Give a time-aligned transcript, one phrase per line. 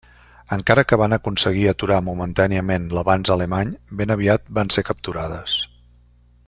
[0.55, 5.61] Encara que van aconseguir aturar momentàniament l'avanç alemany, ben aviat van ser capturades.